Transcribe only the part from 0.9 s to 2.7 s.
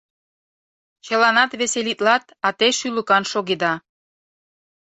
—Чыланат веселитлат, а те